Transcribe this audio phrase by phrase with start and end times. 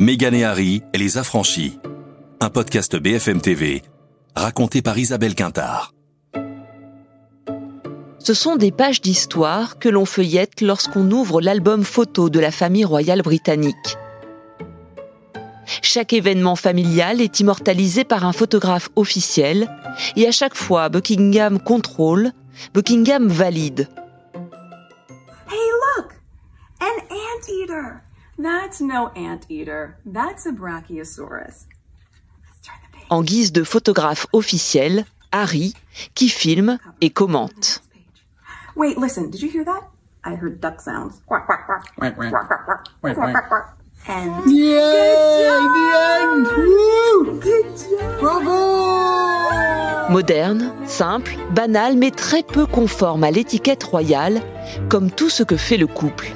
[0.00, 1.80] Mégane et Harry et les affranchis.
[2.38, 3.82] Un podcast BFM TV
[4.36, 5.92] raconté par Isabelle Quintard.
[8.20, 12.84] Ce sont des pages d'histoire que l'on feuillette lorsqu'on ouvre l'album photo de la famille
[12.84, 13.96] royale britannique.
[15.82, 19.68] Chaque événement familial est immortalisé par un photographe officiel
[20.14, 22.30] et à chaque fois Buckingham contrôle,
[22.72, 23.88] Buckingham valide.
[25.50, 26.12] Hey, look!
[26.80, 28.07] An anteater!
[28.38, 29.96] That's no anteater.
[30.06, 31.66] That's a brachiosaurus.
[32.44, 33.06] Let's turn the page.
[33.10, 35.74] En guise de photographe officiel, Harry,
[36.14, 37.80] qui filme et commente.
[38.76, 39.82] Wait, listen, did you hear that?
[40.24, 41.20] I heard duck sounds.
[41.26, 41.94] Quack, quack, quack.
[41.96, 42.30] Quack, quack.
[42.30, 42.84] Quack, quack, quack.
[43.00, 43.32] Quack, Quack, quack.
[43.32, 43.74] quack, quack.
[44.06, 44.78] And Yay!
[45.58, 45.86] The
[46.22, 46.46] end!
[46.56, 47.40] Woo!
[47.40, 48.20] good job.
[48.20, 50.10] Bravo!
[50.10, 54.40] Moderne, simple, banal, mais très peu conforme à l'étiquette royale,
[54.88, 56.28] comme tout ce que fait le couple.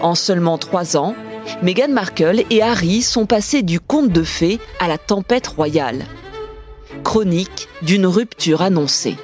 [0.00, 1.14] En seulement trois ans,
[1.62, 6.04] Meghan Markle et Harry sont passés du conte de fées à la tempête royale.
[7.04, 9.16] Chronique d'une rupture annoncée.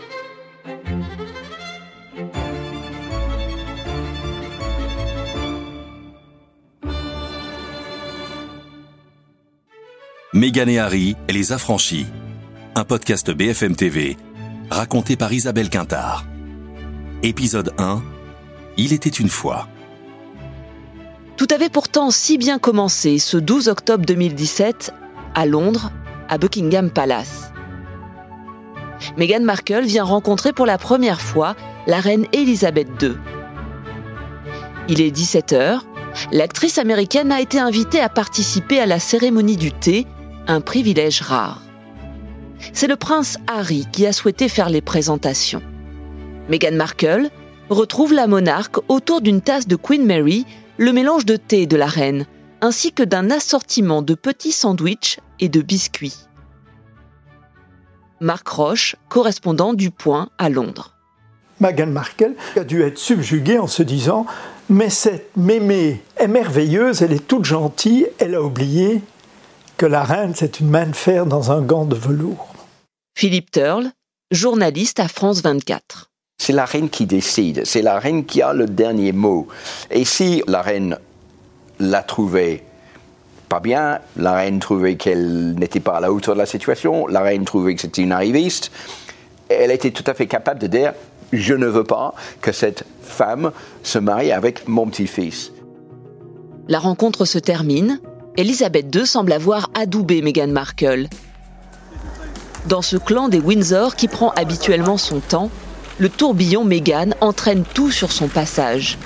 [10.33, 12.07] Mégane et Harry les affranchis.
[12.75, 14.17] Un podcast BFM TV
[14.71, 16.25] raconté par Isabelle Quintard.
[17.23, 18.03] Épisode 1.
[18.77, 19.69] Il était une fois.
[21.37, 24.93] Tout avait pourtant si bien commencé ce 12 octobre 2017
[25.35, 25.91] à Londres,
[26.29, 27.51] à Buckingham Palace.
[29.17, 31.57] Meghan Markle vient rencontrer pour la première fois
[31.89, 33.15] la reine Elisabeth II.
[34.89, 35.81] Il est 17h.
[36.31, 40.07] L'actrice américaine a été invitée à participer à la cérémonie du thé,
[40.47, 41.63] un privilège rare.
[42.73, 45.63] C'est le prince Harry qui a souhaité faire les présentations.
[46.49, 47.31] Meghan Markle
[47.71, 50.47] retrouve la monarque autour d'une tasse de Queen Mary,
[50.79, 52.27] le mélange de thé de la reine,
[52.61, 56.17] ainsi que d'un assortiment de petits sandwichs et de biscuits.
[58.21, 60.95] Marc Roche, correspondant du Point à Londres.
[61.61, 64.27] Meghan Markle a dû être subjuguée en se disant
[64.69, 69.03] Mais cette mémé est merveilleuse, elle est toute gentille, elle a oublié
[69.77, 72.53] que la reine, c'est une main de fer dans un gant de velours.
[73.17, 73.91] Philippe Turle,
[74.31, 76.11] journaliste à France 24.
[76.45, 79.49] C'est la reine qui décide, c'est la reine qui a le dernier mot.
[79.91, 80.99] Et si la reine
[81.81, 82.63] l'a trouvé
[83.49, 87.23] pas bien, la reine trouvait qu'elle n'était pas à la hauteur de la situation, la
[87.23, 88.71] reine trouvait que c'était une arriviste,
[89.49, 90.93] elle était tout à fait capable de dire
[91.33, 92.13] je ne veux pas
[92.43, 93.51] que cette femme
[93.83, 95.51] se marie avec mon petit-fils.
[96.69, 98.01] La rencontre se termine.
[98.37, 101.09] Elisabeth II semble avoir adoubé Meghan Markle.
[102.69, 105.51] Dans ce clan des Windsor qui prend habituellement son temps,
[105.99, 108.99] le tourbillon Meghan entraîne tout sur son passage.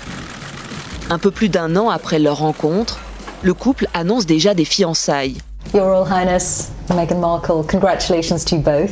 [1.10, 2.98] Un peu plus d'un an après leur rencontre,
[3.42, 5.36] le couple annonce déjà des fiançailles.
[5.74, 8.90] Your Royal Highness Meghan Markle, congratulations to you both.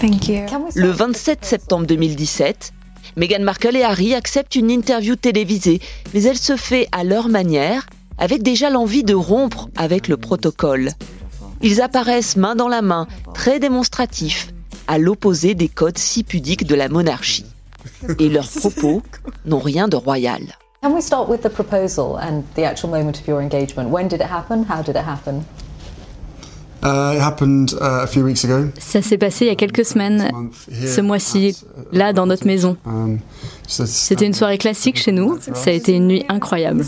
[0.00, 0.46] Thank you.
[0.74, 2.72] Le 27 septembre 2017,
[3.16, 5.80] Meghan Markle et Harry acceptent une interview télévisée,
[6.14, 7.86] mais elle se fait à leur manière,
[8.18, 10.90] avec déjà l'envie de rompre avec le protocole.
[11.62, 14.52] Ils apparaissent main dans la main, très démonstratifs,
[14.88, 17.46] à l'opposé des codes si pudiques de la monarchie.
[18.18, 19.02] Et leurs propos
[19.46, 20.40] n'ont rien de royal.
[20.82, 23.90] Can we start with the proposal and the actual moment of your engagement?
[23.90, 24.64] When did it happen?
[24.68, 25.44] How did it happen?
[26.82, 28.68] Uh, it happened uh, a few weeks ago.
[28.78, 30.30] Ça s'est passé il y a quelques semaines,
[30.70, 31.56] ce mois-ci,
[31.90, 32.76] là, dans notre maison.
[32.86, 33.18] Um,
[33.66, 36.84] C'était une soirée classique chez nous, ça a été une nuit incroyable.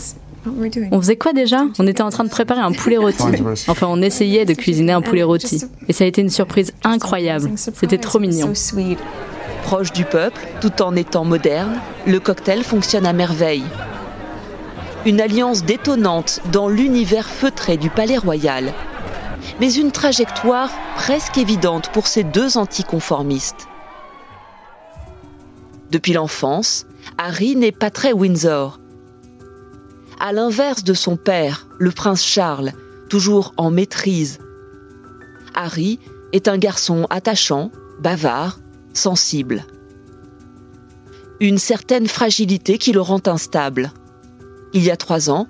[0.91, 1.65] On faisait quoi déjà?
[1.77, 3.23] On était en train de préparer un poulet rôti.
[3.67, 5.63] Enfin, on essayait de cuisiner un poulet rôti.
[5.87, 7.51] Et ça a été une surprise incroyable.
[7.55, 8.51] C'était trop mignon.
[9.63, 13.63] Proche du peuple, tout en étant moderne, le cocktail fonctionne à merveille.
[15.05, 18.73] Une alliance détonnante dans l'univers feutré du palais royal,
[19.59, 23.67] mais une trajectoire presque évidente pour ces deux anticonformistes.
[25.91, 26.85] Depuis l'enfance,
[27.17, 28.79] Harry n'est pas très Windsor.
[30.23, 32.73] À l'inverse de son père, le prince Charles,
[33.09, 34.37] toujours en maîtrise.
[35.55, 35.97] Harry
[36.31, 38.59] est un garçon attachant, bavard,
[38.93, 39.65] sensible.
[41.39, 43.91] Une certaine fragilité qui le rend instable.
[44.73, 45.47] Il y a trois ans,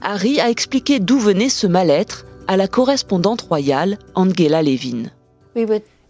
[0.00, 5.10] Harry a expliqué d'où venait ce mal-être à la correspondante royale Angela Levin.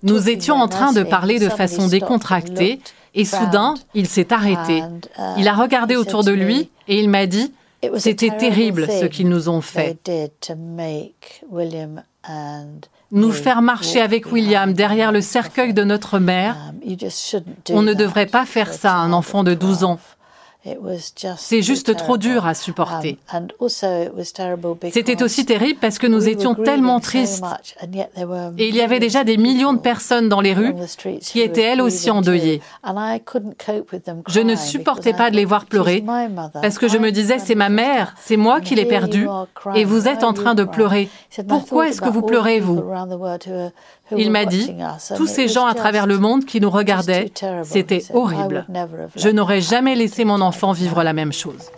[0.05, 2.79] Nous étions en train de parler de façon décontractée
[3.15, 4.85] et soudain, il s'est arrêté.
[5.37, 7.53] Il a regardé autour de lui et il m'a dit,
[7.97, 9.99] c'était terrible ce qu'ils nous ont fait.
[13.11, 16.57] Nous faire marcher avec William derrière le cercueil de notre mère,
[17.71, 19.99] on ne devrait pas faire ça à un enfant de 12 ans.
[21.37, 23.19] C'est juste trop dur à supporter.
[24.93, 27.45] C'était aussi terrible parce que nous étions tellement tristes.
[28.59, 30.75] Et il y avait déjà des millions de personnes dans les rues
[31.21, 32.63] qui étaient elles aussi endeuillées.
[34.29, 36.03] Je ne supportais pas de les voir pleurer
[36.55, 39.29] parce que je me disais, c'est ma mère, c'est moi qui l'ai perdue
[39.75, 41.11] et vous êtes en train de pleurer.
[41.47, 42.83] Pourquoi est-ce que vous pleurez, vous
[44.17, 44.71] il m'a dit,
[45.17, 47.33] tous ces gens à travers le monde qui nous regardaient,
[47.63, 48.67] c'était horrible.
[49.17, 51.71] Je n'aurais jamais laissé mon enfant vivre la même chose.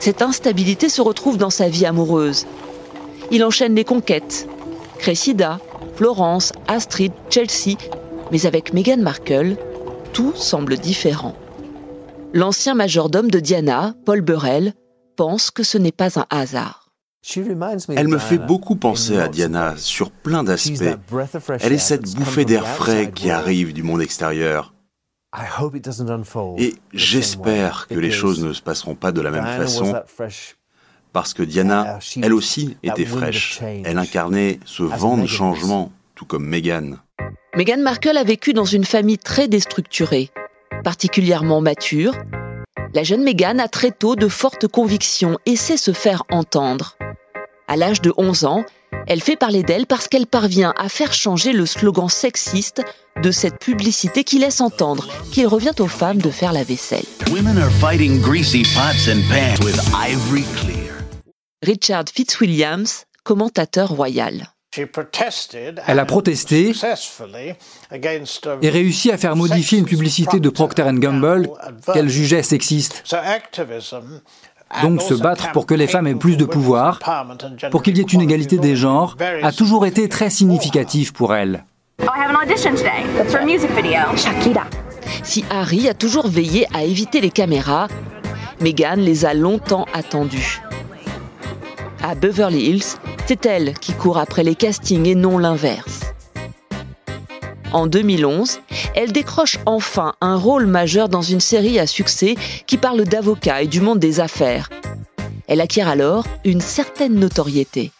[0.00, 2.46] Cette instabilité se retrouve dans sa vie amoureuse.
[3.30, 4.48] Il enchaîne les conquêtes.
[4.98, 5.60] Cressida,
[5.94, 7.76] Florence, Astrid, Chelsea.
[8.30, 9.56] Mais avec Meghan Markle,
[10.12, 11.36] tout semble différent.
[12.34, 14.72] L'ancien majordome de Diana, Paul Burrell,
[15.16, 16.82] pense que ce n'est pas un hasard.
[17.96, 20.82] Elle me fait beaucoup penser à Diana sur plein d'aspects.
[21.60, 24.74] Elle est cette bouffée d'air frais qui arrive du monde extérieur.
[26.58, 29.94] Et j'espère que les choses ne se passeront pas de la même façon,
[31.12, 33.60] parce que Diana, elle aussi, était fraîche.
[33.62, 36.96] Elle incarnait ce vent de changement, tout comme Meghan.
[37.56, 40.30] Meghan Markle a vécu dans une famille très déstructurée,
[40.84, 42.14] particulièrement mature.
[42.94, 46.96] La jeune Meghan a très tôt de fortes convictions et sait se faire entendre.
[47.68, 48.64] À l'âge de 11 ans,
[49.06, 52.82] elle fait parler d'elle parce qu'elle parvient à faire changer le slogan sexiste
[53.22, 57.04] de cette publicité qui laisse entendre qu'il revient aux femmes de faire la vaisselle.
[61.62, 62.86] Richard Fitzwilliams,
[63.24, 64.48] commentateur royal.
[65.86, 66.72] Elle a protesté
[68.62, 71.50] et réussi à faire modifier une publicité de Procter Gamble
[71.92, 73.04] qu'elle jugeait sexiste.
[74.82, 76.98] Donc se battre pour que les femmes aient plus de pouvoir,
[77.70, 81.64] pour qu'il y ait une égalité des genres, a toujours été très significatif pour elle.
[85.22, 87.88] Si Harry a toujours veillé à éviter les caméras,
[88.60, 90.62] Meghan les a longtemps attendues.
[92.02, 96.11] À Beverly Hills, c'est elle qui court après les castings et non l'inverse.
[97.72, 98.60] En 2011,
[98.94, 102.36] elle décroche enfin un rôle majeur dans une série à succès
[102.66, 104.68] qui parle d'avocats et du monde des affaires.
[105.48, 107.90] Elle acquiert alors une certaine notoriété.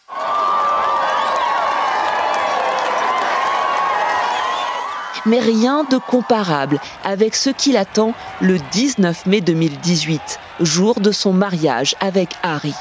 [5.25, 11.33] Mais rien de comparable avec ce qui l'attend le 19 mai 2018, jour de son
[11.33, 12.75] mariage avec Harry.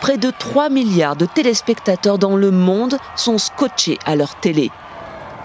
[0.00, 4.72] Près de 3 milliards de téléspectateurs dans le monde sont scotchés à leur télé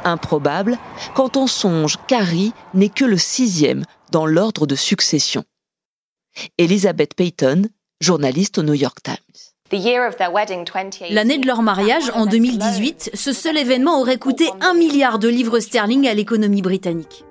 [0.06, 0.78] improbable
[1.16, 5.44] quand on songe qu'Harry n'est que le sixième dans l'ordre de succession.
[6.58, 7.64] Elizabeth Payton,
[8.02, 9.18] journaliste au New York Times.
[11.10, 15.60] L'année de leur mariage, en 2018, ce seul événement aurait coûté un milliard de livres
[15.60, 17.26] sterling à l'économie britannique.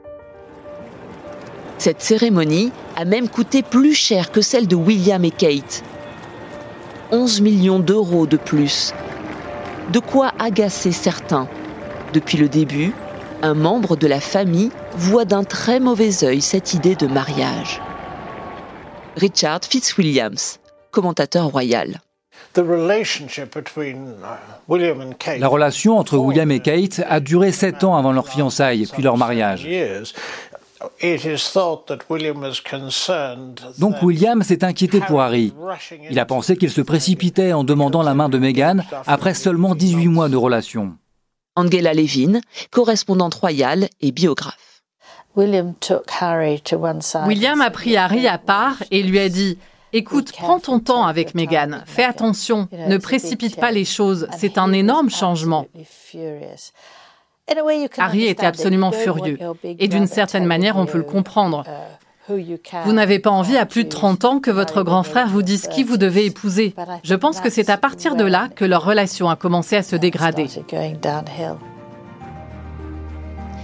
[1.79, 5.85] Cette cérémonie a même coûté plus cher que celle de William et Kate.
[7.13, 8.93] 11 millions d'euros de plus.
[9.93, 11.49] De quoi agacer certains
[12.13, 12.93] depuis le début,
[13.43, 17.81] un membre de la famille voit d'un très mauvais œil cette idée de mariage.
[19.17, 20.59] Richard Fitzwilliams,
[20.91, 22.01] commentateur royal.
[25.39, 29.17] La relation entre William et Kate a duré sept ans avant leur fiançailles, puis leur
[29.17, 29.67] mariage.
[33.79, 35.55] Donc William s'est inquiété pour Harry.
[36.11, 40.09] Il a pensé qu'il se précipitait en demandant la main de Meghan après seulement 18
[40.09, 40.95] mois de relation.
[41.57, 42.41] Angela Levin,
[42.71, 44.83] correspondante royale et biographe.
[47.27, 49.59] William a pris Harry à part et lui a dit
[49.95, 54.73] Écoute, prends ton temps avec Meghan, fais attention, ne précipite pas les choses, c'est un
[54.73, 55.67] énorme changement.
[57.99, 61.65] Harry était absolument furieux, et d'une certaine manière, on peut le comprendre.
[62.29, 65.67] Vous n'avez pas envie à plus de 30 ans que votre grand frère vous dise
[65.67, 66.75] qui vous devez épouser.
[67.03, 69.97] Je pense que c'est à partir de là que leur relation a commencé à se
[69.97, 70.47] dégrader.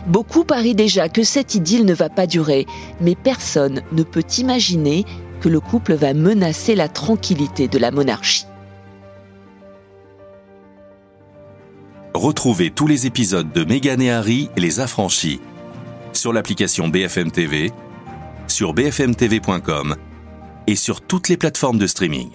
[0.07, 2.67] Beaucoup parient déjà que cette idylle ne va pas durer,
[3.00, 5.05] mais personne ne peut imaginer
[5.41, 8.47] que le couple va menacer la tranquillité de la monarchie.
[12.15, 15.41] Retrouvez tous les épisodes de Meghan et Harry et les affranchis
[16.12, 17.71] sur l'application BFM TV
[18.50, 19.97] sur bfmtv.com
[20.67, 22.31] et sur toutes les plateformes de streaming.